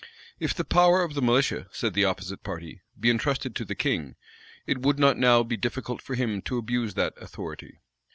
[0.39, 4.15] If the power of the militia, said the opposite party, be intrusted to the king,
[4.65, 7.77] it would not now be difficult for him to abuse that authority.